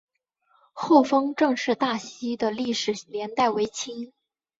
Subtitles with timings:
[0.73, 4.13] 厚丰郑氏大厝的历史年代为清。